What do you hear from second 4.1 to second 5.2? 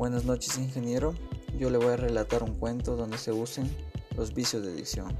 los vicios de dicción.